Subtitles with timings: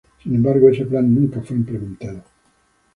[0.23, 2.23] Sin embargo, ese plan nunca fue implementado.